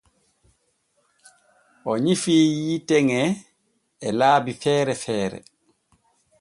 O 1.89 1.91
nyifii 2.03 2.45
yiite 2.63 2.97
ŋe 3.07 3.21
e 4.07 4.09
laabi 4.19 4.51
feere 4.61 4.93
feere. 5.03 5.39